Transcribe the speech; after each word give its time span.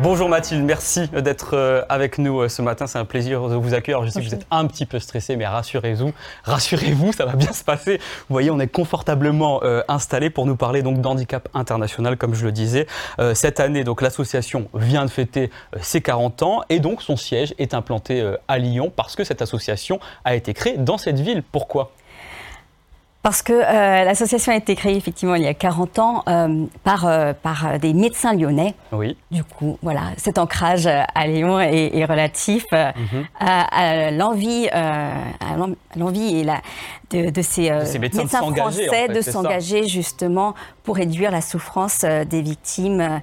Bonjour 0.00 0.28
Mathilde, 0.28 0.62
merci 0.62 1.08
d'être 1.08 1.56
euh, 1.56 1.82
avec 1.88 2.18
nous 2.18 2.42
euh, 2.42 2.48
ce 2.48 2.62
matin. 2.62 2.86
C'est 2.86 3.00
un 3.00 3.04
plaisir 3.04 3.48
de 3.48 3.56
vous 3.56 3.74
accueillir. 3.74 4.04
Je 4.04 4.10
sais 4.10 4.20
que 4.20 4.26
vous 4.26 4.34
êtes 4.34 4.46
un 4.52 4.64
petit 4.68 4.86
peu 4.86 5.00
stressé, 5.00 5.34
mais 5.34 5.44
rassurez-vous, 5.44 6.12
rassurez-vous, 6.44 7.12
ça 7.12 7.26
va 7.26 7.32
bien 7.32 7.52
se 7.52 7.64
passer. 7.64 7.98
Vous 7.98 8.32
voyez, 8.32 8.52
on 8.52 8.60
est 8.60 8.68
confortablement 8.68 9.60
euh, 9.64 9.82
installé 9.88 10.30
pour 10.30 10.46
nous 10.46 10.54
parler 10.54 10.82
donc 10.82 11.00
d'handicap 11.00 11.48
international, 11.52 12.16
comme 12.16 12.36
je 12.36 12.44
le 12.44 12.52
disais. 12.52 12.86
cette 13.34 13.58
année, 13.58 13.82
donc 13.82 14.00
l'association 14.00 14.68
vient 14.72 15.04
de 15.04 15.10
fêter 15.10 15.50
ses 15.80 16.00
40 16.00 16.42
ans 16.44 16.62
et 16.68 16.78
donc 16.78 17.02
son 17.02 17.16
siège 17.16 17.52
est 17.58 17.74
implanté 17.74 18.24
à 18.46 18.58
Lyon 18.58 18.92
parce 18.94 19.16
que 19.16 19.24
cette 19.24 19.42
association 19.42 19.98
a 20.24 20.36
été 20.36 20.54
créée 20.54 20.76
dans 20.76 20.98
cette 20.98 21.18
ville. 21.18 21.42
Pourquoi? 21.42 21.90
Parce 23.22 23.42
que 23.42 23.52
euh, 23.52 24.04
l'association 24.04 24.52
a 24.52 24.56
été 24.56 24.76
créée 24.76 24.96
effectivement 24.96 25.34
il 25.34 25.42
y 25.42 25.48
a 25.48 25.54
40 25.54 25.98
ans 25.98 26.22
euh, 26.28 26.64
par, 26.84 27.06
euh, 27.06 27.32
par 27.32 27.78
des 27.78 27.92
médecins 27.92 28.32
lyonnais. 28.32 28.74
Oui. 28.92 29.16
Du 29.30 29.42
coup, 29.42 29.76
voilà, 29.82 30.02
cet 30.16 30.38
ancrage 30.38 30.86
à 30.86 31.26
Lyon 31.26 31.58
est, 31.60 32.04
relatif 32.04 32.64
mhm. 32.72 33.26
à, 33.40 34.10
l'envie, 34.12 34.68
l'envie 35.96 36.38
et 36.38 36.44
la, 36.44 36.60
de, 37.10 37.30
de, 37.30 37.42
ces, 37.42 37.70
médecins, 37.98 38.26
français 38.26 39.08
de 39.08 39.20
s'engager 39.20 39.88
justement 39.88 40.54
pour 40.84 40.96
réduire 40.96 41.30
la 41.30 41.40
souffrance 41.40 42.04
des 42.04 42.40
victimes 42.40 43.20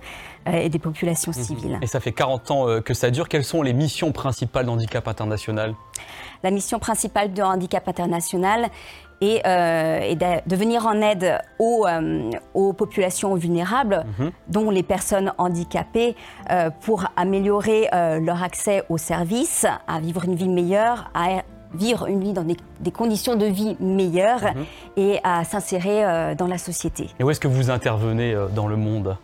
et 0.52 0.70
des 0.70 0.80
populations 0.80 1.32
mhm. 1.36 1.44
civiles. 1.44 1.80
Et 1.82 1.88
ça 1.88 2.00
fait 2.00 2.12
40 2.12 2.52
ans 2.52 2.82
que 2.84 2.94
ça 2.94 3.10
dure. 3.12 3.30
Quelles 3.30 3.46
sont 3.46 3.62
les 3.62 3.74
missions 3.74 4.12
principales 4.12 4.66
d'Handicap 4.66 5.08
International? 5.08 5.74
La 6.44 6.52
mission 6.52 6.78
principale 6.78 7.34
de 7.34 7.42
Handicap 7.42 7.88
International 7.88 8.70
et, 9.22 9.42
euh, 9.46 10.16
de, 10.46 10.56
venir 10.56 10.86
en 10.86 11.02
aide 11.02 11.40
aux, 11.60 11.86
euh, 11.88 12.32
aux 12.54 12.74
populations 12.74 13.36
vulnérables, 13.36 14.06
mhm. 14.20 14.32
dont 14.48 14.70
les 14.70 14.84
personnes 14.84 15.34
handicapées, 15.38 16.16
euh, 16.52 16.70
pour 16.82 17.06
améliorer 17.16 17.90
leur 18.22 18.44
accès 18.44 18.84
aux 18.90 18.98
services, 18.98 19.66
à 19.88 20.00
vivre 20.00 20.26
une 20.26 20.36
vie 20.36 20.50
meilleure, 20.50 21.10
à 21.14 21.44
vivre 21.74 22.08
une 22.08 22.22
vie 22.22 22.34
dans 22.34 22.44
des, 22.44 22.92
conditions 22.92 23.36
de 23.36 23.46
vie 23.46 23.76
meilleures 23.80 24.44
mhm. 24.44 24.66
et 24.98 25.20
à 25.24 25.44
s'insérer 25.44 26.36
dans 26.36 26.48
la 26.48 26.58
société. 26.58 27.10
Et 27.20 27.24
où 27.24 27.30
est-ce 27.30 27.40
que 27.40 27.48
vous 27.48 27.70
intervenez 27.70 28.36
dans 28.54 28.68
le 28.68 28.78
monde? 28.78 29.18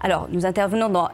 Alors, 0.00 0.28
nous 0.30 0.46
intervenons 0.46 0.88
dans 0.88 1.08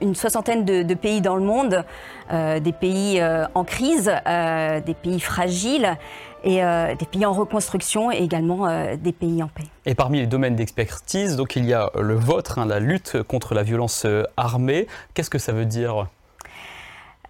une 0.00 0.14
soixantaine 0.14 0.64
de, 0.64 0.94
pays 0.94 1.20
dans 1.20 1.36
le 1.36 1.44
monde, 1.44 1.84
des 2.30 2.72
pays 2.72 3.22
en 3.54 3.64
crise, 3.64 4.12
des 4.26 4.94
pays 4.94 5.20
fragiles, 5.20 5.96
et 6.44 6.62
euh, 6.62 6.94
des 6.94 7.06
pays 7.06 7.26
en 7.26 7.32
reconstruction 7.32 8.12
et 8.12 8.18
également 8.18 8.68
euh, 8.68 8.96
des 8.96 9.12
pays 9.12 9.42
en 9.42 9.48
paix. 9.48 9.64
Et 9.86 9.94
parmi 9.94 10.20
les 10.20 10.26
domaines 10.26 10.54
d'expertise, 10.54 11.36
donc 11.36 11.56
il 11.56 11.64
y 11.64 11.72
a 11.72 11.90
le 11.98 12.14
vôtre, 12.14 12.58
hein, 12.58 12.66
la 12.66 12.80
lutte 12.80 13.22
contre 13.22 13.54
la 13.54 13.62
violence 13.62 14.04
euh, 14.04 14.24
armée. 14.36 14.86
Qu'est-ce 15.14 15.30
que 15.30 15.38
ça 15.38 15.52
veut 15.52 15.66
dire? 15.66 16.06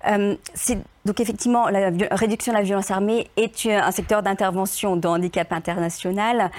Donc 0.07 1.21
effectivement, 1.21 1.71
la 1.71 1.91
réduction 2.11 2.53
de 2.53 2.59
la 2.59 2.63
violence 2.63 2.91
armée 2.91 3.31
est 3.39 3.65
un 3.65 3.91
secteur 3.91 4.23
d'intervention 4.23 4.97
de 4.97 5.09
handicap 5.09 5.51
international 5.51 6.51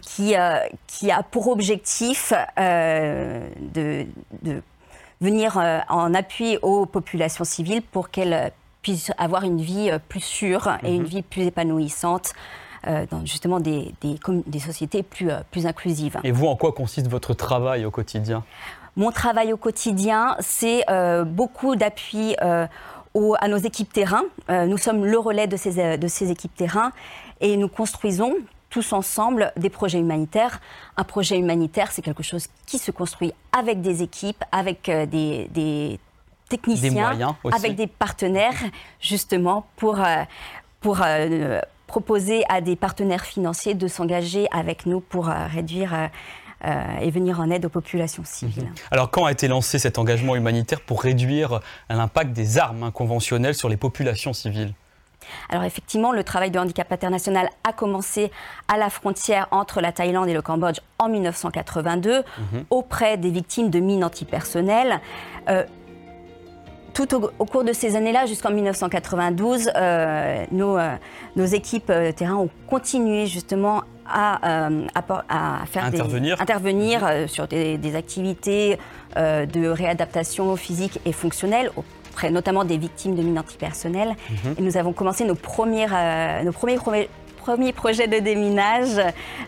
qui, 0.00 0.34
qui 0.86 1.10
a 1.10 1.22
pour 1.24 1.48
objectif 1.48 2.32
de, 2.56 4.06
de, 4.42 4.62
venir 5.20 5.56
en 5.88 6.14
appui 6.14 6.58
aux 6.62 6.86
populations 6.86 7.42
civiles 7.42 7.82
pour 7.82 8.10
qu'elles 8.10 8.52
puissent 8.82 9.12
avoir 9.18 9.44
une 9.44 9.60
vie 9.60 9.90
euh, 9.90 9.98
plus 9.98 10.20
sûre 10.20 10.68
et 10.82 10.94
une 10.94 11.02
mhm. 11.02 11.08
vie 11.08 11.22
plus 11.22 11.42
épanouissante. 11.42 12.32
Euh, 12.86 13.04
dans 13.10 13.26
justement 13.26 13.60
des, 13.60 13.94
des, 14.00 14.18
des 14.46 14.58
sociétés 14.58 15.02
plus, 15.02 15.30
euh, 15.30 15.40
plus 15.50 15.66
inclusives. 15.66 16.16
Et 16.24 16.32
vous, 16.32 16.46
en 16.46 16.56
quoi 16.56 16.72
consiste 16.72 17.08
votre 17.08 17.34
travail 17.34 17.84
au 17.84 17.90
quotidien? 17.90 18.42
Mon 18.96 19.10
travail 19.10 19.52
au 19.52 19.58
quotidien, 19.58 20.34
c'est 20.40 20.84
beaucoup 21.26 21.76
d'appui 21.76 22.34
à 22.38 23.48
nos 23.48 23.56
équipes 23.58 23.92
terrain. 23.92 24.22
nous 24.48 24.78
sommes 24.78 25.04
le 25.04 25.18
relais 25.18 25.46
de 25.46 25.56
ces, 25.56 25.96
de 25.96 26.08
ces 26.08 26.30
équipes 26.30 26.54
terrain 26.56 26.90
et 27.40 27.56
nous 27.56 27.68
construisons 27.68 28.34
tous 28.68 28.92
ensemble 28.92 29.52
des 29.56 29.70
projets 29.70 30.00
humanitaires. 30.00 30.60
Un 30.96 31.04
projet 31.04 31.38
humanitaire, 31.38 31.92
c'est 31.92 32.02
quelque 32.02 32.24
chose 32.24 32.46
qui 32.66 32.78
se 32.78 32.90
construit 32.90 33.32
avec 33.56 33.80
des 33.80 34.02
équipes, 34.02 34.42
avec 34.52 34.90
des, 34.90 35.48
des 35.52 36.00
techniciens, 36.50 37.36
avec 37.52 37.76
des 37.76 37.86
partenaires, 37.86 38.60
justement, 39.00 39.66
pour, 39.76 40.00
euh, 40.00 40.24
pour 40.80 40.98
euh, 41.02 41.60
proposer 41.86 42.44
à 42.48 42.60
des 42.60 42.76
partenaires 42.76 43.24
financiers 43.24 43.74
de 43.74 43.88
s'engager 43.88 44.46
avec 44.50 44.84
nous 44.84 45.00
pour 45.00 45.30
euh, 45.30 45.46
réduire 45.46 46.10
et 47.00 47.10
venir 47.10 47.40
en 47.40 47.48
aide 47.50 47.64
aux 47.64 47.70
populations 47.70 48.22
civiles. 48.22 48.64
Mhm. 48.64 48.74
Alors 48.90 49.10
quand 49.10 49.24
a 49.24 49.32
été 49.32 49.48
lancé 49.48 49.78
cet 49.78 49.96
engagement 49.96 50.36
humanitaire 50.36 50.82
pour 50.82 51.02
réduire 51.02 51.60
l'impact 51.88 52.34
des 52.34 52.58
armes 52.58 52.92
conventionnelles 52.92 53.54
sur 53.54 53.70
les 53.70 53.78
populations 53.78 54.34
civiles? 54.34 54.74
Alors 55.48 55.64
effectivement, 55.64 56.12
le 56.12 56.22
travail 56.22 56.50
de 56.50 56.58
handicap 56.58 56.92
international 56.92 57.48
a 57.66 57.72
commencé 57.72 58.30
à 58.68 58.76
la 58.76 58.90
frontière 58.90 59.48
entre 59.52 59.80
la 59.80 59.90
Thaïlande 59.90 60.28
et 60.28 60.34
le 60.34 60.42
Cambodge 60.42 60.80
en 60.98 61.08
1982 61.08 62.18
mhm. 62.18 62.64
auprès 62.68 63.16
des 63.16 63.30
victimes 63.30 63.70
de 63.70 63.80
mines 63.80 64.04
antipersonnelles 64.04 65.00
tout 66.92 67.14
au, 67.14 67.44
cours 67.46 67.64
de 67.64 67.72
ces 67.72 67.96
années-là, 67.96 68.26
jusqu'en 68.26 68.50
1992, 68.50 69.70
euh, 69.74 70.44
nos, 70.50 70.76
euh, 70.76 70.96
nos, 71.36 71.44
équipes 71.44 71.90
euh, 71.90 72.12
terrain 72.12 72.36
ont 72.36 72.50
continué 72.68 73.26
justement 73.26 73.82
à, 74.06 74.68
à, 74.94 75.66
faire 75.66 75.84
intervenir, 75.84 76.40
intervenir 76.40 77.08
sur 77.28 77.46
des, 77.46 77.94
activités 77.94 78.76
de 79.16 79.68
réadaptation 79.68 80.56
physique 80.56 80.98
et 81.04 81.12
fonctionnelle 81.12 81.70
auprès 81.76 82.32
notamment 82.32 82.64
des 82.64 82.76
victimes 82.76 83.14
de 83.14 83.22
mines 83.22 83.38
antipersonnelles. 83.38 84.16
Mhm. 84.28 84.54
Et 84.58 84.62
nous 84.62 84.76
avons 84.76 84.92
commencé 84.92 85.24
nos, 85.24 85.36
premières, 85.36 86.44
nos 86.44 86.50
premiers 86.50 86.76
premier 87.40 87.72
projet 87.72 88.06
de 88.06 88.18
déminage 88.18 89.00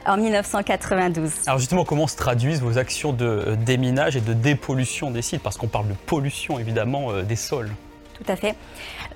en 0.06 0.16
1992. 0.16 1.30
Alors 1.47 1.58
justement, 1.58 1.84
comment 1.84 2.06
se 2.06 2.16
traduisent 2.16 2.62
vos 2.62 2.78
actions 2.78 3.12
de 3.12 3.26
euh, 3.26 3.56
déminage 3.56 4.16
et 4.16 4.22
de 4.22 4.32
dépollution 4.32 5.10
des 5.10 5.20
sites? 5.20 5.42
Parce 5.42 5.58
qu'on 5.58 5.69
parle 5.69 5.88
de 5.88 5.94
pollution 6.06 6.58
évidemment 6.58 7.10
euh, 7.10 7.22
des 7.22 7.36
sols. 7.36 7.70
Tout 8.14 8.32
à 8.32 8.36
fait. 8.36 8.54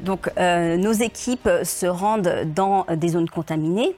Donc 0.01 0.31
euh, 0.37 0.77
nos 0.77 0.93
équipes 0.93 1.49
se 1.63 1.87
rendent 1.87 2.45
dans 2.55 2.85
des 2.95 3.09
zones 3.09 3.31
contaminées 3.31 3.97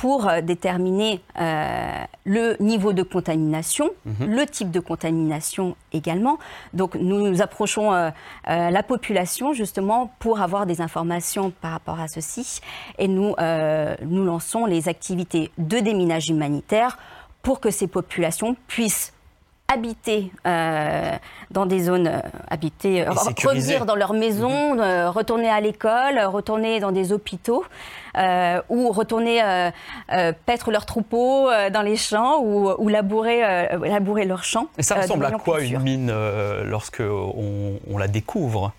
pour 0.00 0.28
euh, 0.28 0.40
déterminer 0.42 1.20
euh, 1.40 2.04
le 2.24 2.56
niveau 2.60 2.92
de 2.92 3.02
contamination, 3.02 3.90
mhm. 4.06 4.30
le 4.32 4.46
type 4.46 4.70
de 4.70 4.78
contamination 4.78 5.74
également. 5.92 6.38
Donc 6.72 6.94
nous 6.94 7.28
nous 7.28 7.42
approchons 7.42 7.92
euh, 7.92 8.10
la 8.46 8.82
population 8.84 9.54
justement 9.54 10.12
pour 10.20 10.40
avoir 10.40 10.66
des 10.66 10.80
informations 10.80 11.50
par 11.50 11.72
rapport 11.72 11.98
à 11.98 12.06
ceci 12.06 12.60
et 12.98 13.08
nous, 13.08 13.34
nous 14.02 14.24
lançons 14.24 14.66
les 14.66 14.88
activités 14.88 15.50
de 15.58 15.78
déminage 15.78 16.28
humanitaire 16.28 16.96
pour 17.42 17.58
que 17.58 17.70
ces 17.70 17.88
populations 17.88 18.54
puissent 18.68 19.12
habiter 19.68 20.32
dans 20.44 21.66
des 21.66 21.80
zones 21.80 22.22
habitées, 22.48 23.04
revenir 23.04 23.86
dans 23.86 23.94
leur 23.94 24.14
maison, 24.14 24.74
mhm. 24.74 25.08
retourner 25.08 25.50
à 25.50 25.60
l'école, 25.60 26.18
retourner 26.20 26.80
dans 26.80 26.92
des 26.92 27.12
hôpitaux. 27.12 27.64
Euh, 28.18 28.60
ou 28.68 28.90
retourner 28.90 29.42
euh, 29.42 29.70
euh, 30.12 30.32
paître 30.46 30.70
leurs 30.70 30.86
troupeaux 30.86 31.48
dans 31.72 31.82
les 31.82 31.96
champs 31.96 32.40
ou, 32.42 32.88
labourer, 32.88 33.68
labourer 33.82 34.24
leurs 34.24 34.44
champs. 34.44 34.68
Et 34.78 34.82
ça 34.82 34.96
ressemble 34.96 35.26
à 35.26 35.32
quoi 35.32 35.60
une 35.60 35.78
mine 35.80 36.12
lorsque 36.64 37.02
on, 37.02 37.98
la 37.98 38.08
découvre? 38.08 38.72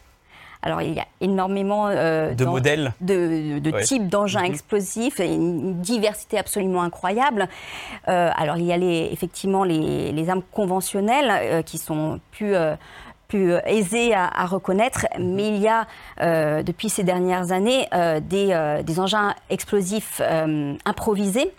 Alors, 0.61 0.81
il 0.81 0.93
y 0.93 0.99
a 0.99 1.05
énormément 1.21 1.87
de 1.89 2.45
modèles, 2.45 2.93
de, 2.99 3.81
types 3.81 4.09
d'engins 4.09 4.41
mhm. 4.41 4.51
explosifs, 4.51 5.19
une 5.19 5.79
diversité 5.79 6.37
absolument 6.37 6.83
incroyable. 6.83 7.47
alors, 8.05 8.57
il 8.57 8.65
y 8.65 8.73
a 8.73 8.77
les, 8.77 9.09
effectivement 9.11 9.63
les, 9.63 10.11
les 10.11 10.29
armes 10.29 10.43
conventionnelles 10.51 11.63
qui 11.63 11.77
sont 11.77 12.19
plus 12.31 12.55
plus 13.29 13.53
euh, 13.53 13.59
aisé 13.65 14.13
à, 14.13 14.45
reconnaître, 14.45 15.05
mhm. 15.17 15.33
mais 15.35 15.47
il 15.47 15.61
y 15.61 15.69
a 15.69 15.87
euh, 16.19 16.61
depuis 16.63 16.89
ces 16.89 17.03
dernières 17.03 17.53
années 17.53 17.87
euh, 17.93 18.19
des, 18.19 18.81
des, 18.83 18.99
engins 18.99 19.33
explosifs 19.49 20.21
improvisés 20.85 21.51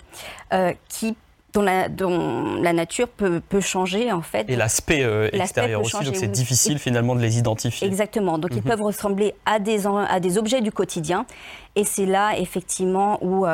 qui 0.88 1.16
dont 1.52 1.62
la, 1.62 1.88
dont 1.88 2.60
la, 2.60 2.72
nature 2.72 3.08
peut, 3.08 3.40
peut, 3.48 3.60
changer 3.60 4.12
en 4.12 4.22
fait. 4.22 4.48
Et 4.48 4.56
l'aspect 4.56 5.04
extérieur 5.32 5.82
aussi, 5.82 6.04
donc 6.04 6.16
c'est 6.16 6.30
difficile 6.30 6.78
finalement 6.78 7.14
de 7.14 7.20
les 7.20 7.38
identifier. 7.38 7.86
Exactement, 7.86 8.38
donc 8.38 8.50
ils 8.52 8.58
mhm. 8.58 8.64
peuvent 8.64 8.82
ressembler 8.82 9.34
à 9.46 9.58
des, 9.58 9.86
à 9.86 10.20
des 10.20 10.38
objets 10.38 10.60
du 10.60 10.72
quotidien. 10.72 11.26
Et 11.76 11.84
c'est 11.84 12.06
là 12.06 12.36
effectivement 12.36 13.18
où, 13.22 13.46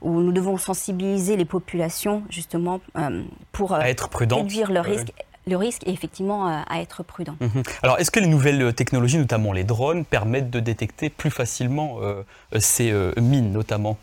où 0.00 0.20
nous 0.20 0.32
devons 0.32 0.58
sensibiliser 0.58 1.36
les 1.36 1.44
populations 1.44 2.22
justement 2.28 2.80
pour 3.52 3.74
à 3.74 3.88
être 3.88 4.08
réduire 4.12 4.70
le 4.70 4.80
risque 4.80 5.12
le 5.44 5.56
risque 5.56 5.84
est 5.88 5.90
effectivement 5.90 6.46
à 6.46 6.80
être 6.80 7.02
prudent. 7.02 7.34
Mhm. 7.40 7.64
Alors, 7.82 7.98
est-ce 7.98 8.12
que 8.12 8.20
les 8.20 8.28
nouvelles 8.28 8.72
technologies, 8.74 9.18
notamment 9.18 9.52
les 9.52 9.64
drones, 9.64 10.04
permettent 10.04 10.50
de 10.50 10.60
détecter 10.60 11.10
plus 11.10 11.32
facilement 11.32 11.98
ces 12.60 12.92
mines, 13.20 13.50
notamment? 13.50 13.98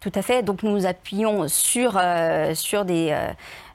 Tout 0.00 0.12
à 0.14 0.22
fait. 0.22 0.42
Donc 0.42 0.62
nous 0.62 0.70
nous 0.70 0.86
appuyons 0.86 1.48
sur, 1.48 2.00
sur, 2.54 2.84
des, 2.84 3.16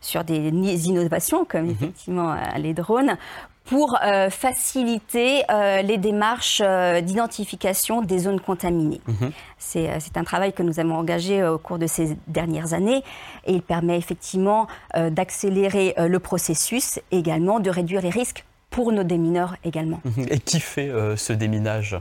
sur 0.01 0.23
des 0.23 0.87
innovations 0.87 1.45
comme 1.45 1.65
mhm. 1.65 1.71
effectivement 1.71 2.35
les 2.57 2.73
drones 2.73 3.17
pour 3.65 3.97
euh, 4.03 4.29
faciliter 4.29 5.43
euh, 5.49 5.81
les 5.81 5.97
démarches 5.97 6.61
euh, 6.63 7.01
d'identification 7.01 8.01
des 8.01 8.19
zones 8.19 8.39
contaminées. 8.39 9.01
Mhm. 9.07 9.31
C'est 9.57 10.17
un 10.17 10.23
travail 10.23 10.53
que 10.53 10.61
nous 10.61 10.79
avons 10.79 10.95
engagé 10.95 11.43
au 11.43 11.57
cours 11.57 11.79
de 11.79 11.87
ces 11.87 12.17
dernières 12.27 12.73
années 12.73 13.01
et 13.45 13.53
il 13.53 13.61
permet 13.61 13.97
effectivement 13.97 14.67
d'accélérer 14.93 15.95
le 15.97 16.19
processus 16.19 16.99
et 17.11 17.17
également 17.17 17.59
de 17.59 17.69
réduire 17.69 18.01
les 18.01 18.09
risques 18.09 18.45
pour 18.69 18.91
nos 18.91 19.03
démineurs 19.03 19.55
également. 19.63 20.01
Mhm. 20.03 20.27
Et 20.29 20.39
qui 20.39 20.59
fait 20.59 20.91
ce 21.15 21.31
déminage? 21.33 21.97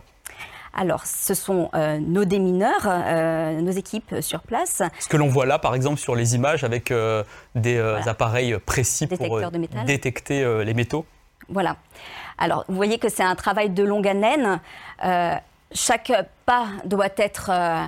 Alors, 0.74 1.04
ce 1.04 1.34
sont 1.34 1.70
nos 2.00 2.24
démineurs, 2.24 2.88
nos 3.60 3.70
équipes 3.70 4.14
sur 4.20 4.40
place. 4.40 4.82
Ce 4.98 5.06
que 5.06 5.18
l'on 5.18 5.28
voit 5.28 5.44
là, 5.44 5.58
par 5.58 5.74
exemple, 5.74 6.00
sur 6.00 6.14
les 6.14 6.34
images 6.34 6.64
avec 6.64 6.92
des 7.54 7.78
appareils 8.06 8.56
précis 8.64 9.06
pour 9.06 9.40
détecter 9.84 10.64
les 10.64 10.72
métaux 10.72 11.04
voilà. 11.48 11.76
Alors, 12.38 12.64
vous 12.68 12.74
voyez 12.74 12.98
que 12.98 13.08
c'est 13.08 13.22
un 13.22 13.34
travail 13.34 13.70
de 13.70 13.84
longue 13.84 14.08
haleine. 14.08 14.60
Euh, 15.04 15.34
chaque 15.72 16.12
pas 16.46 16.66
doit 16.84 17.08
être, 17.16 17.50
euh, 17.52 17.84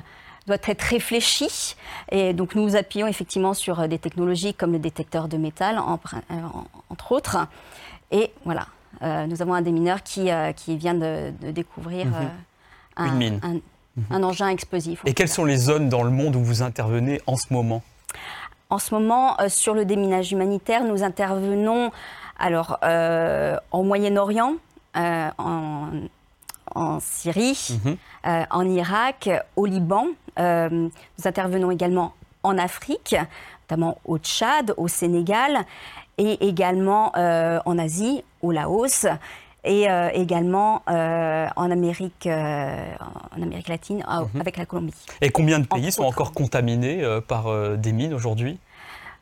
doit 0.47 0.59
être 0.63 0.83
réfléchi. 0.83 1.77
Et 2.11 2.33
donc, 2.33 2.55
nous 2.55 2.63
nous 2.63 2.77
appuyons 2.77 3.07
effectivement 3.07 3.55
sur 3.55 3.89
des 3.89 3.99
technologies 3.99 4.55
comme 4.55 4.73
le 4.73 4.79
détecteur 4.79 5.29
de 5.29 5.37
métal, 5.37 5.79
euh, 5.79 6.35
entre 6.91 7.13
autres. 7.13 7.39
Et 8.11 8.31
voilà, 8.45 8.67
nous 9.27 9.43
avons 9.43 9.55
un 9.55 9.63
démineur 9.63 10.03
qui, 10.03 10.31
qui 10.57 10.77
vient 10.77 10.95
de, 10.95 11.33
découvrir 11.51 12.07
mhm. 12.07 12.31
Un, 12.97 13.13
mine. 13.13 13.41
Mhm. 13.97 14.05
Un, 14.11 14.23
engin 14.23 14.49
explosif. 14.49 15.01
Et 15.07 15.15
quelles 15.15 15.29
sont 15.29 15.45
les 15.45 15.57
zones 15.57 15.89
dans 15.89 16.03
le 16.03 16.11
monde 16.11 16.37
où 16.37 16.43
vous 16.43 16.63
intervenez 16.63 17.21
en 17.27 17.37
ce 17.37 17.53
moment 17.53 17.83
En 18.71 18.79
ce 18.79 18.95
moment, 18.95 19.37
sur 19.49 19.75
le 19.75 19.85
déminage 19.85 20.33
humanitaire, 20.33 20.85
nous 20.85 21.03
intervenons 21.03 21.93
alors, 22.39 22.79
euh, 22.85 23.57
en 23.71 23.85
Moyen-Orient, 23.85 24.55
euh, 24.97 25.31
en, 25.39 26.99
Syrie, 27.01 27.79
mhm. 27.85 27.97
euh, 28.27 28.45
en 28.51 28.69
Irak, 28.69 29.31
au 29.57 29.67
Liban. 29.67 30.07
nous 30.39 30.91
intervenons 31.25 31.71
également 31.71 32.15
en 32.43 32.59
Afrique, 32.59 33.15
notamment 33.63 33.99
au 34.05 34.19
Tchad, 34.19 34.75
au 34.77 34.89
Sénégal, 34.89 35.65
et 36.19 36.47
également 36.47 37.13
en 37.15 37.79
Asie, 37.79 38.25
au 38.43 38.51
Laos, 38.51 39.07
et 39.65 39.87
également 40.15 40.83
en, 40.87 41.71
Amérique, 41.71 42.27
en 42.27 43.43
Amérique 43.43 43.69
latine, 43.69 44.05
mhm. 44.09 44.41
avec 44.41 44.57
la 44.57 44.67
Colombie. 44.67 44.95
Et 45.21 45.31
combien 45.31 45.59
de 45.59 45.67
pays 45.67 45.91
sont 45.93 46.05
encore 46.05 46.33
contaminés 46.33 47.03
par 47.27 47.77
des 47.77 47.93
mines 47.93 48.15
aujourd'hui? 48.15 48.59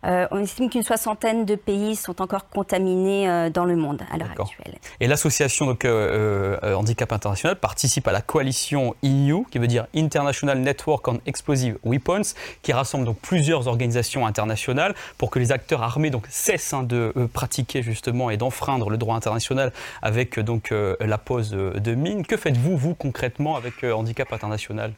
Euh, 0.04 0.26
on 0.30 0.38
estime 0.38 0.68
qu'une 0.68 0.82
soixantaine 0.82 1.44
de 1.44 1.54
pays 1.54 1.94
sont 1.94 2.20
encore 2.20 2.48
contaminés 2.48 3.28
euh, 3.28 3.50
dans 3.50 3.64
le 3.64 3.76
monde 3.76 4.02
à 4.12 4.18
l'heure 4.18 4.30
actuelle. 4.30 4.74
Et 5.00 5.06
l'association 5.06 5.76
euh, 5.84 6.74
Handicap 6.74 7.12
International 7.12 7.56
participe 7.56 8.08
à 8.08 8.12
la 8.12 8.20
coalition 8.20 8.94
INU, 9.02 9.44
qui 9.50 9.58
veut 9.58 9.68
dire 9.68 9.86
International 9.94 10.58
Network 10.58 11.06
on 11.08 11.20
Explosive 11.26 11.78
Weapons, 11.84 12.34
qui 12.62 12.72
rassemble 12.72 13.04
donc 13.04 13.18
plusieurs 13.18 13.68
organisations 13.68 14.26
internationales 14.26 14.94
pour 15.18 15.30
que 15.30 15.38
les 15.38 15.52
acteurs 15.52 15.82
armés 15.82 16.10
donc 16.10 16.26
cessent 16.28 16.74
hein, 16.74 16.82
de 16.82 17.12
pratiquer 17.32 17.82
justement 17.82 18.30
et 18.30 18.36
d'enfreindre 18.36 18.90
le 18.90 18.96
droit 18.96 19.16
international 19.16 19.72
avec 20.02 20.38
donc 20.40 20.72
la 20.72 21.18
pose 21.18 21.50
de 21.50 21.94
mines. 21.94 22.26
Que 22.26 22.36
faites-vous 22.36 22.76
vous 22.76 22.94
concrètement 22.94 23.56
avec 23.56 23.84
Handicap 23.84 24.32
International? 24.32 24.92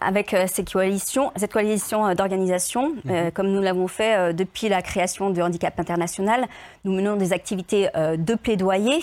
Avec 0.00 0.34
euh, 0.34 0.46
cette 0.46 0.72
coalition, 0.72 1.32
cette 1.36 1.52
coalition 1.52 2.06
euh, 2.06 2.14
d'organisations, 2.14 2.94
euh, 3.08 3.24
mhm. 3.24 3.30
comme 3.32 3.48
nous 3.48 3.60
l'avons 3.60 3.88
fait 3.88 4.32
depuis 4.32 4.68
la 4.68 4.82
création 4.82 5.30
du 5.30 5.42
handicap 5.42 5.78
international, 5.80 6.46
nous 6.84 6.92
menons 6.92 7.16
des 7.16 7.32
activités 7.32 7.88
de 7.94 8.34
plaidoyer. 8.34 9.00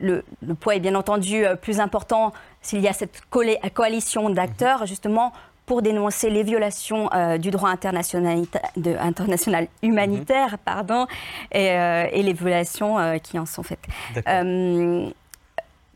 Le, 0.00 0.24
poids 0.58 0.76
est 0.76 0.80
bien 0.80 0.94
entendu 0.94 1.44
plus 1.60 1.80
important 1.80 2.32
s'il 2.62 2.80
y 2.80 2.88
a 2.88 2.92
cette 2.92 3.22
coalition 3.30 4.30
d'acteurs, 4.30 4.80
mhm. 4.80 4.86
justement 4.86 5.32
pour 5.66 5.82
dénoncer 5.82 6.30
les 6.30 6.42
violations 6.42 7.08
du 7.38 7.50
droit 7.50 7.70
international, 7.70 8.42
de, 8.76 8.96
international 8.98 9.68
humanitaire, 9.82 10.52
mhm. 10.52 10.58
pardon, 10.64 11.06
et, 11.52 11.66
et, 11.66 12.22
les 12.22 12.32
violations 12.32 13.18
qui 13.22 13.38
en 13.38 13.46
sont 13.46 13.62
faites 13.62 13.86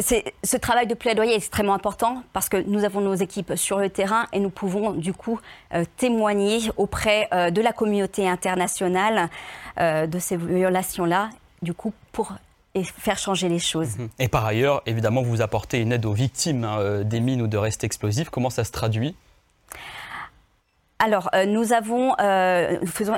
ce 0.01 0.57
travail 0.57 0.87
de 0.87 0.95
plaidoyer 0.95 1.35
est 1.35 1.37
extrêmement 1.37 1.75
important 1.75 2.23
parce 2.33 2.49
que 2.49 2.57
nous 2.67 2.85
avons 2.85 3.01
nos 3.01 3.15
équipes 3.15 3.53
sur 3.55 3.79
le 3.79 3.91
terrain 3.91 4.27
et 4.33 4.41
nous 4.41 4.51
pouvons 4.51 4.91
du 4.91 5.13
coup 5.13 5.39
euh, 5.73 5.85
témoigner 5.97 6.59
auprès 6.77 7.29
euh, 7.33 7.51
de 7.51 7.61
la 7.61 7.73
communauté 7.73 8.29
internationale 8.29 9.29
euh, 9.79 10.07
de 10.07 10.19
ces 10.19 10.37
violations-là, 10.37 11.31
du 11.63 11.75
coup 11.75 11.93
pour 12.11 12.33
faire 12.99 13.19
changer 13.19 13.49
les 13.49 13.61
choses. 13.61 13.97
Mhm. 13.97 14.09
Et 14.19 14.27
par 14.27 14.45
ailleurs, 14.45 14.83
évidemment, 14.87 15.23
vous 15.23 15.43
apportez 15.43 15.79
une 15.81 15.93
aide 15.93 16.07
aux 16.07 16.13
victimes 16.13 16.65
hein, 16.65 17.03
des 17.05 17.21
mines 17.21 17.41
ou 17.41 17.47
de 17.47 17.57
restes 17.57 17.85
explosifs. 17.85 18.31
Comment 18.31 18.51
ça 18.51 18.65
se 18.65 18.73
traduit? 18.73 19.15
Alors, 20.99 21.31
nous 21.47 21.73
avons, 21.73 22.09
nous 22.09 22.87
faisons 22.87 23.15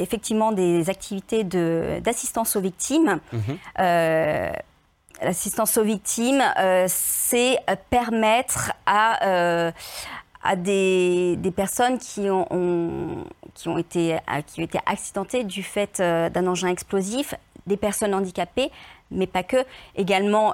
effectivement 0.00 0.50
des 0.50 0.90
activités 0.90 1.44
d'assistance 1.44 2.56
aux 2.56 2.60
victimes. 2.60 3.20
Mhm. 3.32 3.58
L'assistance 5.22 5.78
aux 5.78 5.82
victimes, 5.82 6.42
euh, 6.58 6.84
c'est 6.88 7.58
permettre 7.88 8.72
à, 8.84 9.26
euh, 9.26 9.70
à 10.42 10.56
des, 10.56 11.36
des, 11.36 11.50
personnes 11.50 11.98
qui 11.98 12.28
ont, 12.28 13.24
qui, 13.54 13.68
ont 13.68 13.78
été, 13.78 14.18
qui 14.46 14.60
ont 14.60 14.64
été 14.64 14.78
accidentées 14.84 15.44
du 15.44 15.62
fait 15.62 16.00
euh, 16.00 16.28
d'un 16.28 16.46
engin 16.46 16.68
explosif, 16.68 17.34
des 17.66 17.78
personnes 17.78 18.14
handicapées, 18.14 18.70
mais 19.10 19.26
pas 19.26 19.42
que, 19.42 19.56
également 19.96 20.52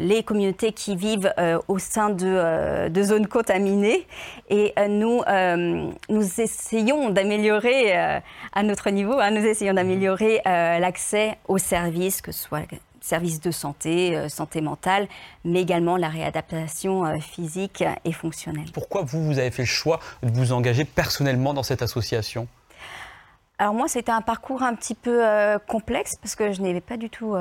les 0.00 0.22
communautés 0.24 0.72
qui 0.72 0.96
vivent 0.96 1.32
au 1.68 1.78
sein 1.78 2.10
de, 2.10 2.88
de, 2.88 3.02
zones 3.02 3.28
contaminées. 3.28 4.06
Et 4.50 4.72
nous, 4.88 5.22
nous 6.08 6.40
essayons 6.40 7.10
d'améliorer, 7.10 7.92
à 7.94 8.62
notre 8.64 8.90
niveau, 8.90 9.18
hein, 9.18 9.30
nous 9.30 9.44
essayons 9.44 9.74
d'améliorer 9.74 10.40
l'accès 10.44 11.36
aux 11.46 11.58
services, 11.58 12.22
que 12.22 12.32
ce 12.32 12.42
soit 12.44 12.62
services 13.02 13.40
de 13.40 13.50
santé, 13.50 14.16
euh, 14.16 14.28
santé 14.28 14.60
mentale, 14.60 15.08
mais 15.44 15.60
également 15.60 15.96
la 15.96 16.08
réadaptation 16.08 17.04
euh, 17.04 17.18
physique 17.18 17.84
et 18.04 18.12
fonctionnelle. 18.12 18.70
Pourquoi 18.72 19.02
vous, 19.02 19.24
vous 19.24 19.38
avez 19.38 19.50
fait 19.50 19.62
le 19.62 19.66
choix 19.66 20.00
de 20.22 20.30
vous 20.30 20.52
engager 20.52 20.84
personnellement 20.84 21.52
dans 21.52 21.62
cette 21.62 21.82
association? 21.82 22.46
Alors 23.58 23.74
moi, 23.74 23.86
c'était 23.86 24.10
un 24.12 24.22
parcours 24.22 24.62
un 24.62 24.74
petit 24.74 24.94
peu 24.94 25.24
euh, 25.24 25.58
complexe 25.58 26.16
parce 26.20 26.34
que 26.34 26.52
je 26.52 26.62
n'avais 26.62 26.80
pas 26.80 26.96
du 26.96 27.10
tout 27.10 27.36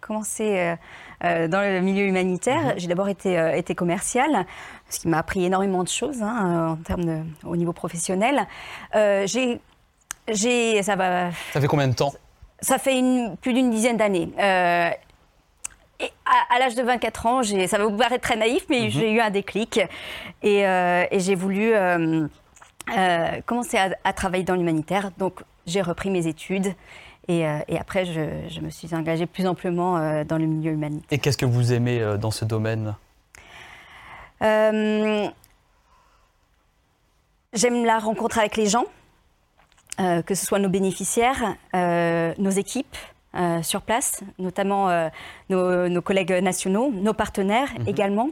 commencé 0.00 0.74
dans 1.22 1.60
le 1.60 1.80
milieu 1.80 2.04
humanitaire. 2.04 2.62
Mhm. 2.62 2.74
J'ai 2.76 2.88
d'abord 2.88 3.08
été, 3.08 3.52
été 3.56 3.74
commerciale, 3.74 4.46
ce 4.90 5.00
qui 5.00 5.08
m'a 5.08 5.18
appris 5.18 5.44
énormément 5.44 5.82
de 5.82 5.88
choses 5.88 6.22
hein, 6.22 6.76
en 6.78 6.82
termes 6.82 7.04
de, 7.04 7.20
au 7.44 7.56
niveau 7.56 7.72
professionnel. 7.72 8.46
j'ai, 8.92 9.60
j'ai, 10.28 10.82
ça 10.82 10.96
va. 10.96 11.30
Ça 11.52 11.60
fait 11.60 11.66
combien 11.66 11.88
de 11.88 11.94
temps? 11.94 12.12
Ça 12.64 12.78
fait 12.78 13.02
plus 13.40 13.52
d'une 13.52 13.70
dizaine 13.70 13.96
d'années. 13.96 14.30
Euh, 14.38 14.90
et 16.00 16.10
à, 16.50 16.58
l'âge 16.58 16.74
de 16.74 16.82
24 16.82 17.26
ans, 17.26 17.42
ça 17.42 17.78
va 17.78 17.84
vous 17.84 17.96
paraître 17.96 18.22
très 18.22 18.36
naïf, 18.36 18.64
mais 18.68 18.82
mhm. 18.82 18.90
j'ai 18.90 19.12
eu 19.12 19.20
un 19.20 19.30
déclic 19.30 19.80
et, 20.42 20.66
euh, 20.66 21.04
j'ai 21.12 21.36
voulu 21.36 21.72
euh, 21.74 22.26
commencer 23.46 23.78
à, 24.02 24.12
travailler 24.12 24.44
dans 24.44 24.56
l'humanitaire. 24.56 25.10
Donc 25.18 25.42
j'ai 25.66 25.82
repris 25.82 26.10
mes 26.10 26.26
études 26.26 26.74
et, 27.28 27.46
après 27.78 28.04
je, 28.06 28.60
me 28.60 28.70
suis 28.70 28.94
engagée 28.94 29.26
plus 29.26 29.46
amplement 29.46 30.24
dans 30.24 30.38
le 30.38 30.46
milieu 30.46 30.72
humanitaire. 30.72 31.06
Et 31.10 31.18
qu'est-ce 31.18 31.38
que 31.38 31.46
vous 31.46 31.72
aimez 31.72 32.16
dans 32.18 32.30
ce 32.30 32.44
domaine? 32.44 32.96
J'aime 34.40 35.32
la 37.84 37.98
rencontre 37.98 38.38
avec 38.38 38.56
les 38.56 38.66
gens. 38.66 38.86
Euh, 40.00 40.22
que 40.22 40.34
ce 40.34 40.44
soit 40.44 40.58
nos 40.58 40.68
bénéficiaires, 40.68 41.54
euh, 41.74 42.34
nos 42.38 42.50
équipes 42.50 42.96
euh, 43.36 43.62
sur 43.62 43.82
place, 43.82 44.22
notamment 44.40 44.88
nos, 45.48 46.02
collègues 46.02 46.32
nationaux, 46.32 46.90
nos 46.92 47.14
partenaires 47.14 47.72
mhm. 47.78 47.88
également. 47.88 48.30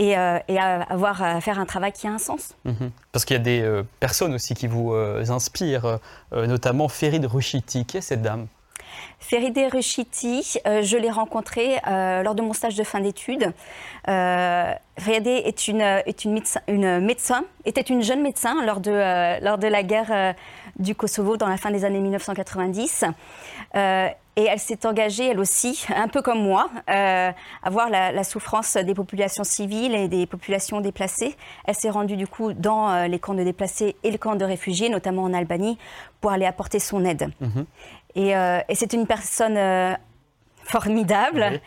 Et, 0.00 0.14
avoir 0.16 1.22
à 1.24 1.40
faire 1.40 1.58
un 1.58 1.66
travail 1.66 1.90
qui 1.90 2.06
a 2.06 2.12
un 2.12 2.18
sens. 2.18 2.54
Mhm. 2.64 2.92
Parce 3.10 3.24
qu'il 3.24 3.36
y 3.36 3.40
a 3.40 3.42
des 3.42 3.82
personnes 3.98 4.32
aussi 4.32 4.54
qui 4.54 4.68
vous 4.68 4.94
inspirent, 5.28 5.98
notamment 6.32 6.88
Ferid 6.88 7.26
Rushiti. 7.26 7.84
Qui 7.84 7.96
est 7.96 8.00
cette 8.00 8.22
dame? 8.22 8.46
Ferideh 9.18 9.66
Rushiti, 9.66 10.58
je 10.64 10.96
l'ai 10.96 11.10
rencontrée 11.10 11.80
lors 11.84 12.36
de 12.36 12.42
mon 12.42 12.52
stage 12.52 12.76
de 12.76 12.84
fin 12.84 13.00
d'études. 13.00 13.52
Euh, 14.08 14.72
est, 15.06 15.68
une, 15.68 15.80
est 15.80 16.24
une, 16.24 16.32
médecin, 16.32 16.60
une, 16.68 17.00
médecin, 17.00 17.44
était 17.64 17.82
une 17.82 18.02
jeune 18.02 18.22
médecin 18.22 18.64
lors 18.64 18.80
de, 18.80 19.44
lors 19.44 19.58
de 19.58 19.66
la 19.66 19.82
guerre 19.82 20.34
du 20.78 20.94
Kosovo 20.94 21.36
dans 21.36 21.48
la 21.48 21.56
fin 21.56 21.70
des 21.70 21.84
années 21.84 22.00
1990. 22.00 23.04
Euh, 23.74 24.08
et 24.36 24.44
elle 24.44 24.60
s'est 24.60 24.86
engagée, 24.86 25.30
elle 25.30 25.40
aussi, 25.40 25.84
un 25.94 26.06
peu 26.06 26.22
comme 26.22 26.40
moi, 26.40 26.70
euh, 26.88 27.32
à 27.62 27.70
voir 27.70 27.90
la, 27.90 28.24
souffrance 28.24 28.76
des 28.76 28.94
populations 28.94 29.42
civiles 29.42 29.94
et 29.94 30.06
des 30.06 30.26
populations 30.26 30.80
déplacées. 30.80 31.36
Elle 31.64 31.74
s'est 31.74 31.90
rendue 31.90 32.16
du 32.16 32.28
coup 32.28 32.52
dans 32.52 32.88
euh, 32.88 33.06
les 33.08 33.18
camps 33.18 33.34
de 33.34 33.42
déplacés 33.42 33.96
et 34.04 34.10
les 34.10 34.18
camps 34.18 34.36
de 34.36 34.44
réfugiés, 34.44 34.90
notamment 34.90 35.24
en 35.24 35.34
Albanie, 35.34 35.76
pour 36.20 36.30
aller 36.30 36.46
apporter 36.46 36.78
son 36.78 37.04
aide. 37.04 37.30
Mhm. 37.40 37.66
Et, 38.14 38.30
et 38.30 38.74
c'est 38.74 38.94
une 38.94 39.06
personne 39.06 39.96
formidable, 40.64 41.60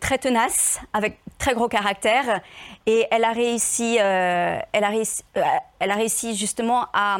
très 0.00 0.16
tenace, 0.16 0.80
avec 0.94 1.18
très 1.36 1.52
gros 1.52 1.68
caractère. 1.68 2.40
Et 2.86 3.06
elle 3.10 3.24
a 3.24 3.32
réussi, 3.32 3.96
elle 3.96 4.84
a 4.84 4.88
réussi, 4.88 5.22
elle 5.78 5.90
a 5.90 5.94
réussi 5.94 6.36
justement 6.36 6.86
à 6.94 7.18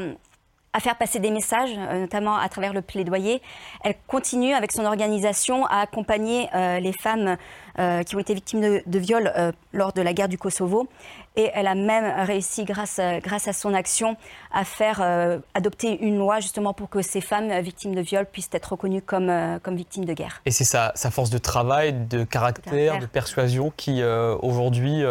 à 0.74 0.80
faire 0.80 0.96
passer 0.96 1.20
des 1.20 1.30
messages, 1.30 1.70
euh, 1.78 2.00
notamment 2.00 2.36
à 2.36 2.48
travers 2.48 2.74
le 2.74 2.82
plaidoyer. 2.82 3.40
Elle 3.84 3.94
continue 4.08 4.52
avec 4.52 4.72
son 4.72 4.84
organisation 4.84 5.64
à 5.66 5.78
accompagner 5.78 6.48
euh, 6.54 6.80
les 6.80 6.92
femmes 6.92 7.36
qui 7.76 8.16
ont 8.16 8.18
été 8.18 8.34
victimes 8.34 8.60
de, 8.60 8.82
de 8.86 8.98
viols 8.98 9.32
lors 9.72 9.92
de 9.92 10.02
la 10.02 10.12
guerre 10.12 10.28
du 10.28 10.38
Kosovo. 10.38 10.88
Et 11.36 11.50
elle 11.52 11.66
a 11.66 11.74
même 11.74 12.24
réussi, 12.24 12.64
grâce 12.64 13.00
à, 13.00 13.18
grâce 13.18 13.48
à 13.48 13.52
son 13.52 13.74
action, 13.74 14.16
à 14.52 14.64
faire 14.64 15.02
adopter 15.54 16.00
une 16.00 16.16
loi 16.16 16.38
justement 16.38 16.72
pour 16.72 16.88
que 16.88 17.02
ces 17.02 17.20
femmes 17.20 17.50
victimes 17.60 17.94
de 17.94 18.00
viols 18.00 18.26
puissent 18.26 18.50
être 18.52 18.72
reconnues 18.72 19.02
comme, 19.02 19.32
comme 19.62 19.74
victimes 19.74 20.04
de 20.04 20.12
guerre. 20.12 20.40
Et 20.46 20.52
c'est 20.52 20.64
sa, 20.64 20.92
sa, 20.94 21.10
force 21.10 21.30
de 21.30 21.38
travail, 21.38 21.92
de 21.92 22.22
caractère, 22.22 23.00
de 23.00 23.06
persuasion 23.06 23.72
qui 23.76 24.02
aujourd'hui 24.42 25.02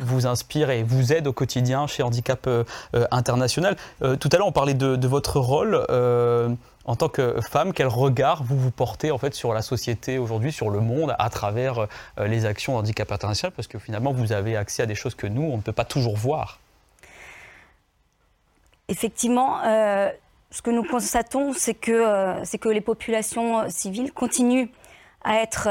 vous 0.00 0.26
inspire 0.26 0.70
et 0.70 0.82
vous 0.82 1.12
aide 1.12 1.26
au 1.26 1.32
quotidien 1.34 1.86
chez 1.86 2.02
Handicap 2.02 2.48
International. 3.10 3.76
tout 4.00 4.28
à 4.32 4.36
l'heure, 4.38 4.46
on 4.46 4.52
parlait 4.52 4.74
de, 4.74 5.08
votre 5.08 5.38
rôle 5.40 5.84
euh, 5.90 6.48
en 6.88 6.96
tant 6.96 7.10
que 7.10 7.40
femme. 7.42 7.74
Quel 7.74 7.86
regard 7.86 8.42
vous 8.42 8.58
vous 8.58 8.70
portez 8.70 9.10
en 9.10 9.18
fait 9.18 9.34
sur 9.34 9.52
la 9.52 9.60
société 9.60 10.18
aujourd'hui, 10.18 10.50
sur 10.50 10.70
le 10.70 10.80
monde, 10.80 11.14
à 11.18 11.28
travers 11.28 11.80
euh, 12.18 12.26
les 12.26 12.46
actions 12.46 12.76
handicap 12.76 13.12
international? 13.12 13.52
Parce 13.54 13.68
que 13.68 13.78
finalement, 13.78 14.12
vous 14.12 14.32
avez 14.32 14.56
accès 14.56 14.82
à 14.82 14.86
des 14.86 14.94
choses 14.94 15.14
que 15.14 15.26
nous, 15.26 15.42
on 15.42 15.58
ne 15.58 15.62
peut 15.62 15.72
pas 15.72 15.84
toujours 15.84 16.16
voir. 16.16 16.58
Effectivement, 18.88 19.62
euh, 19.66 20.10
ce 20.50 20.62
que 20.62 20.70
nous 20.70 20.82
constatons, 20.82 21.52
c'est 21.52 21.74
que, 21.74 22.40
c'est 22.44 22.56
que 22.56 22.70
les 22.70 22.80
populations 22.80 23.68
civiles 23.68 24.12
continuent 24.12 24.68
à 25.24 25.42
être 25.42 25.68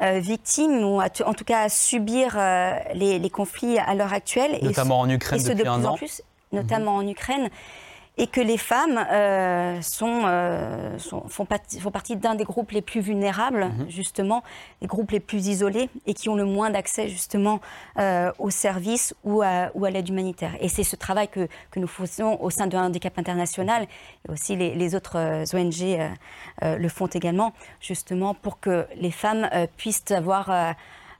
victimes, 0.00 0.82
ou 0.82 1.02
en 1.02 1.34
tout 1.34 1.44
cas 1.44 1.60
à 1.64 1.68
subir 1.68 2.38
les, 2.94 3.30
conflits 3.30 3.78
à 3.78 3.94
l'heure 3.94 4.14
actuelle. 4.14 4.58
Notamment 4.62 5.00
en 5.00 5.10
Ukraine 5.10 5.42
depuis 5.42 5.68
un 5.68 5.84
an. 5.84 5.96
Plus, 5.96 6.22
notamment 6.52 6.96
en 6.96 7.06
Ukraine 7.06 7.50
et 8.18 8.26
que 8.26 8.40
les 8.40 8.58
femmes 8.58 8.98
euh, 9.10 9.80
sont, 9.80 10.22
euh, 10.26 10.98
font, 10.98 11.24
font, 11.28 11.46
partie 11.46 12.16
d'un 12.16 12.34
des 12.34 12.44
groupes 12.44 12.72
les 12.72 12.82
plus 12.82 13.00
vulnérables, 13.00 13.64
mhm. 13.64 13.90
justement, 13.90 14.42
les 14.82 14.86
groupes 14.86 15.12
les 15.12 15.20
plus 15.20 15.46
isolés 15.48 15.88
et 16.06 16.12
qui 16.12 16.28
ont 16.28 16.34
le 16.34 16.44
moins 16.44 16.68
d'accès 16.68 17.08
justement 17.08 17.60
euh, 17.98 18.30
aux 18.38 18.50
services 18.50 19.14
ou 19.24 19.40
à, 19.40 19.70
ou 19.74 19.86
à 19.86 19.90
l'aide 19.90 20.10
humanitaire. 20.10 20.52
Et 20.60 20.68
c'est 20.68 20.84
ce 20.84 20.94
travail 20.94 21.28
que, 21.28 21.48
que, 21.70 21.80
nous 21.80 21.86
faisons 21.86 22.38
au 22.40 22.50
sein 22.50 22.66
de 22.66 22.76
Handicap 22.76 23.18
International 23.18 23.86
et 24.28 24.32
aussi 24.32 24.56
les, 24.56 24.74
les 24.74 24.94
autres 24.94 25.44
ONG 25.54 25.98
le 26.62 26.88
font 26.88 27.06
également, 27.06 27.52
justement 27.80 28.34
pour 28.34 28.60
que 28.60 28.86
les 28.96 29.10
femmes 29.10 29.48
puissent 29.76 30.10
avoir 30.10 30.74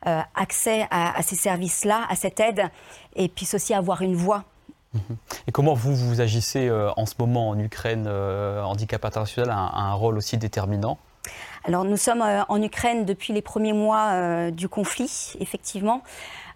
accès 0.04 0.86
à, 0.90 1.18
à 1.18 1.22
ces 1.22 1.36
services-là, 1.36 2.06
à 2.08 2.16
cette 2.16 2.38
aide, 2.38 2.70
et 3.16 3.28
puissent 3.28 3.54
aussi 3.54 3.74
avoir 3.74 4.02
une 4.02 4.14
voix 4.14 4.44
et 5.46 5.52
comment 5.52 5.74
vous, 5.74 5.94
vous 5.94 6.20
agissez 6.20 6.68
euh, 6.68 6.90
en 6.96 7.06
ce 7.06 7.14
moment 7.18 7.50
en 7.50 7.58
Ukraine 7.58 8.06
euh, 8.06 8.62
Handicap 8.62 9.04
International 9.04 9.50
a 9.50 9.54
un, 9.56 9.92
rôle 9.94 10.16
aussi 10.16 10.36
déterminant? 10.36 10.98
Alors 11.64 11.84
nous 11.84 11.96
sommes 11.96 12.22
euh, 12.22 12.42
en 12.48 12.60
Ukraine 12.60 13.04
depuis 13.04 13.32
les 13.32 13.42
premiers 13.42 13.72
mois 13.72 14.50
du 14.50 14.68
conflit, 14.68 15.34
effectivement. 15.40 16.02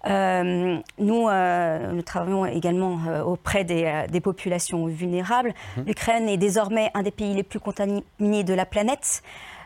nous, 0.04 0.82
nous, 0.98 2.02
travaillons 2.02 2.46
également 2.46 2.98
auprès 3.24 3.64
des, 3.64 4.20
populations 4.20 4.86
vulnérables. 4.86 5.54
Mhm. 5.76 5.84
L'Ukraine 5.86 6.28
est 6.28 6.36
désormais 6.36 6.90
un 6.94 7.02
des 7.02 7.10
pays 7.10 7.34
les 7.34 7.42
plus 7.42 7.60
contaminés 7.60 8.44
de 8.44 8.54
la 8.54 8.66
planète. 8.66 9.22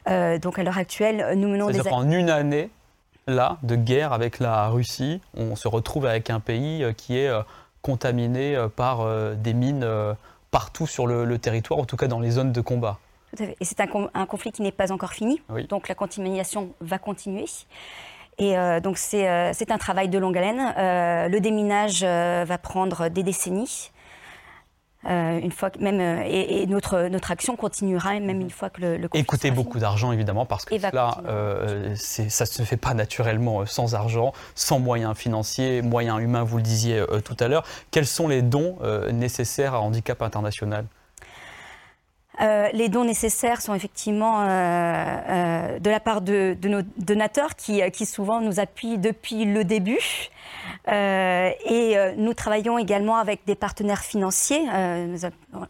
donc 0.07 0.59
à 0.59 0.63
l'heure 0.63 0.79
actuelle, 0.79 1.35
nous 1.37 1.49
menons 1.49 1.71
des... 1.71 1.87
En 1.89 2.11
une 2.11 2.31
année, 2.31 2.71
là, 3.27 3.59
de 3.63 3.77
guerre 3.77 4.13
avec 4.13 4.39
la 4.39 4.69
Russie, 4.69 5.21
on 5.35 5.57
se 5.57 5.69
retrouve 5.69 6.07
avec 6.07 6.31
un 6.31 6.41
pays 6.41 6.85
qui 6.97 7.19
est 7.19 7.31
contaminés 7.83 8.57
euh, 8.57 8.69
par 8.69 9.01
euh, 9.01 9.35
des 9.35 9.55
mines 9.55 9.85
euh, 9.85 10.15
partout 10.51 10.87
sur 10.87 11.07
le, 11.07 11.39
territoire, 11.39 11.81
en 11.81 11.85
tout 11.85 11.97
cas 11.97 12.09
dans 12.09 12.21
les 12.21 12.31
zones 12.31 12.53
de 12.53 12.61
combat. 12.61 12.99
Tout 13.37 13.43
à 13.43 13.47
fait. 13.47 13.57
Et 13.61 13.65
c'est 13.65 13.81
un, 13.81 14.27
conflit 14.27 14.51
qui 14.51 14.63
n'est 14.63 14.73
pas 14.73 14.91
encore 14.91 15.13
fini, 15.13 15.41
donc 15.69 15.89
la 15.89 15.95
contamination 15.95 16.71
va 16.81 16.99
continuer. 16.99 17.45
Et 18.39 18.57
donc 18.83 18.99
c'est 18.99 19.29
un 19.29 19.79
travail 19.79 20.09
de 20.09 20.19
longue 20.19 20.37
haleine. 20.37 21.31
le 21.31 21.39
déminage 21.39 22.03
va 22.03 22.59
prendre 22.59 23.09
des 23.09 23.23
décennies. 23.23 23.93
Euh, 25.09 25.39
une 25.39 25.51
fois 25.51 25.71
même 25.81 25.99
euh, 25.99 26.23
et, 26.27 26.67
notre 26.67 27.09
notre 27.09 27.31
action 27.31 27.57
continuera 27.57 28.21
même 28.21 28.43
une 28.43 28.51
fois 28.51 28.69
que 28.69 28.83
le, 28.83 28.97
le 28.99 29.09
et 29.15 29.25
coûter 29.25 29.51
beaucoup 29.51 29.79
d'argent 29.79 30.13
évidemment 30.13 30.45
parce 30.45 30.67
que 30.67 30.75
là 30.95 31.23
euh, 31.27 31.95
ça 31.95 32.45
se 32.45 32.63
fait 32.65 32.77
pas 32.77 32.93
naturellement 32.93 33.65
sans 33.65 33.95
argent 33.95 34.35
sans 34.55 34.79
moyens 34.79 35.17
financiers 35.17 35.81
moyens 35.81 36.21
humains 36.21 36.43
vous 36.43 36.59
le 36.59 36.63
disiez 36.63 37.03
tout 37.25 37.37
à 37.41 37.49
l'heure. 37.49 37.65
Quels 37.91 38.07
sont 38.07 38.29
les 38.29 38.43
dons 38.43 38.77
nécessaires 39.11 39.73
à 39.73 39.81
handicap 39.81 40.21
international? 40.21 40.85
Euh, 42.41 42.69
les 42.73 42.89
dons 42.89 43.05
nécessaires 43.05 43.61
sont 43.61 43.75
effectivement 43.75 44.41
euh, 44.41 44.47
euh, 44.49 45.79
de 45.79 45.91
la 45.91 46.01
part 46.01 46.23
de, 46.23 46.57
nos 46.65 46.81
donateurs 46.97 47.55
qui, 47.55 47.83
souvent 48.07 48.41
nous 48.41 48.61
appuient 48.61 48.99
depuis 48.99 49.45
le 49.45 49.65
début. 49.65 50.01
Et 51.65 51.97
nous 52.17 52.35
travaillons 52.35 52.79
également 52.79 53.17
avec 53.17 53.41
des 53.47 53.55
partenaires 53.55 54.03
financiers, 54.03 54.63
nous 54.65 55.19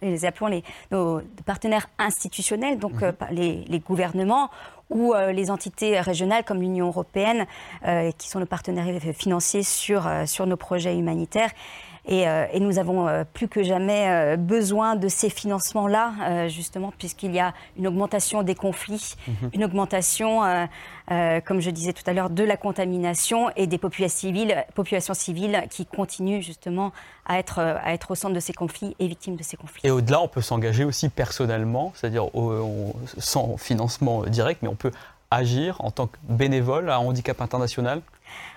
les 0.03 0.25
appelons 0.25 0.47
les, 0.49 0.65
nos 0.91 1.21
partenaires 1.47 1.89
institutionnels, 1.99 2.79
donc 2.79 3.03
mhm. 3.03 3.15
les, 3.31 3.79
gouvernements 3.79 4.51
ou 4.91 5.15
les 5.15 5.51
entités 5.51 6.01
régionales 6.01 6.45
comme 6.45 6.61
l'Union 6.61 6.89
européenne, 6.89 7.47
qui 8.19 8.29
sont 8.29 8.41
nos 8.41 8.47
partenaires 8.47 9.01
financiers 9.15 9.63
sur, 9.63 10.09
sur 10.27 10.47
nos 10.47 10.57
projets 10.57 10.97
humanitaires. 10.97 11.51
Euh, 12.09 12.47
et, 12.53 12.61
nous 12.61 12.79
avons 12.79 13.09
euh, 13.09 13.25
plus 13.31 13.49
que 13.49 13.63
jamais 13.63 14.09
euh, 14.09 14.37
besoin 14.37 14.97
de 14.97 15.09
ces 15.09 15.31
financements-là, 15.31 16.49
justement, 16.49 16.93
puisqu'il 16.97 17.35
y 17.35 17.41
a 17.41 17.53
une 17.77 17.87
augmentation 17.87 18.43
des 18.43 18.55
conflits, 18.55 19.15
mhm. 19.29 19.51
une 19.55 19.65
augmentation, 19.65 20.41
comme 21.09 21.61
je 21.61 21.71
disais 21.71 21.93
tout 21.93 22.03
à 22.07 22.13
l'heure, 22.13 22.31
de 22.31 22.45
la 22.45 22.57
contamination 22.57 23.51
et 23.57 23.67
des 23.67 23.79
populations 23.79 24.11
civiles, 24.11 24.65
populations 24.75 25.15
civiles 25.15 25.65
qui 25.71 25.87
continuent 25.87 26.41
justement 26.41 26.93
à 27.27 27.39
être, 27.39 27.59
à 27.61 27.93
être 27.93 28.11
au 28.11 28.15
centre 28.15 28.35
de 28.35 28.41
ces 28.41 28.53
conflits 28.53 28.97
et 28.99 29.07
victimes 29.07 29.37
de 29.37 29.43
ces 29.43 29.57
conflits. 29.57 29.83
Et 29.85 29.91
au-delà, 29.91 30.21
on 30.21 30.29
peut 30.29 30.41
s'engager 30.41 30.85
aussi 30.85 31.09
personnellement, 31.09 31.93
c'est-à-dire 31.95 32.27
sans 33.19 33.57
financement 33.57 34.25
direct, 34.25 34.63
mais 34.63 34.69
on 34.69 34.75
peut 34.75 34.93
agir 35.31 35.77
en 35.81 35.91
tant 35.91 36.07
que 36.07 36.17
bénévole 36.29 36.91
à 36.91 37.01
Handicap 37.01 37.41
International 37.41 38.03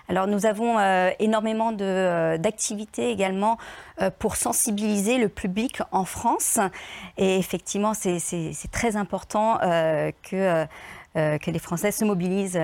alors 0.10 0.28
nous 0.28 0.46
avons 0.46 0.78
euh, 0.80 1.12
énormément 1.20 1.72
euh, 1.80 2.38
d'activités 2.38 3.10
également 3.10 3.58
euh, 4.02 4.10
pour 4.18 4.36
sensibiliser 4.36 5.18
le 5.18 5.30
public 5.30 5.82
en 5.92 6.06
France. 6.06 6.60
Et 7.18 7.38
effectivement, 7.38 7.94
c'est 7.94 8.20
très 8.72 8.96
important 8.96 9.60
que, 9.60 10.68
les 11.16 11.60
Français 11.60 11.92
se 11.92 12.06
mobilisent, 12.06 12.60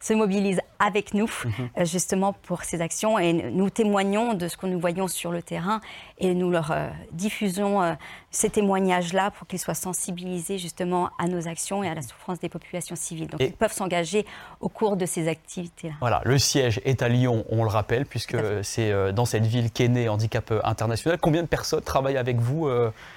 se 0.00 0.12
mobilisent 0.14 0.60
avec 0.80 1.14
nous, 1.14 1.30
mhm. 1.44 1.52
euh, 1.78 1.84
justement, 1.84 2.32
pour 2.32 2.64
ces 2.64 2.80
actions. 2.80 3.18
Et 3.18 3.32
nous 3.32 3.70
témoignons 3.70 4.34
de 4.34 4.48
ce 4.48 4.56
que 4.56 4.66
nous 4.66 4.80
voyons 4.80 5.06
sur 5.06 5.30
le 5.30 5.42
terrain 5.42 5.80
et 6.18 6.34
nous 6.34 6.50
leur 6.50 6.72
euh, 6.72 6.88
diffusons 7.12 7.82
euh, 7.82 7.92
ces 8.30 8.50
témoignages-là 8.50 9.30
pour 9.30 9.46
qu'ils 9.46 9.58
soient 9.58 9.74
sensibilisés, 9.74 10.58
justement, 10.58 11.10
à 11.18 11.28
nos 11.28 11.46
actions 11.46 11.84
et 11.84 11.88
à 11.88 11.94
la 11.94 12.02
souffrance 12.02 12.40
des 12.40 12.48
populations 12.48 12.96
civiles. 12.96 13.28
Donc, 13.28 13.40
ils 13.40 13.52
peuvent 13.52 13.72
s'engager 13.72 14.26
au 14.60 14.68
cours 14.68 14.96
de 14.96 15.06
ces 15.06 15.28
activités-là. 15.28 15.94
Voilà, 16.00 16.22
le 16.24 16.38
siège 16.38 16.80
est 16.84 17.02
à 17.02 17.08
Lyon, 17.08 17.44
on 17.50 17.62
le 17.62 17.70
rappelle, 17.70 18.06
puisque 18.06 18.36
c'est 18.62 19.12
dans 19.12 19.26
cette 19.26 19.46
ville 19.46 19.70
qu'est 19.70 19.88
né 19.88 20.08
Handicap 20.08 20.52
International. 20.64 21.18
Combien 21.20 21.42
de 21.42 21.48
personnes 21.48 21.82
travaillent 21.82 22.16
avec 22.16 22.38
vous 22.38 22.68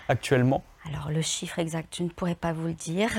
actuellement? 0.10 0.64
Alors 0.86 1.10
le 1.10 1.22
chiffre 1.22 1.60
exact, 1.60 1.96
je 1.98 2.04
ne 2.04 2.10
pourrais 2.10 2.36
pas 2.36 2.52
vous 2.52 2.68
le 2.68 2.74
dire. 2.74 3.10